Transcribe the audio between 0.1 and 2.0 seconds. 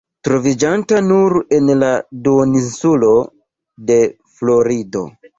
Troviĝanta nur en la